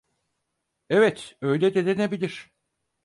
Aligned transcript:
Evet, 0.89 1.37
öyle 1.41 1.73
de 1.73 1.85
denebilir. 1.85 2.51